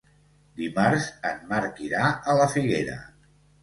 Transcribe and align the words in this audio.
Dimarts 0.61 1.05
en 1.33 1.45
Marc 1.53 1.79
irà 1.91 2.03
a 2.35 2.39
la 2.43 2.53
Figuera. 2.59 3.03